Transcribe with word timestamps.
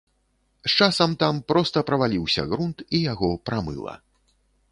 З 0.67 0.69
часам 0.83 1.11
там 1.23 1.41
проста 1.51 1.83
праваліўся 1.91 2.47
грунт, 2.53 2.77
і 2.97 3.05
яго 3.13 3.29
прамыла. 3.51 3.93